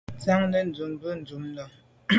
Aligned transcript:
Tsiante 0.21 0.59
ndùb 0.67 0.93
be 1.01 1.09
ntùm 1.19 1.41
ndà. 1.51 1.65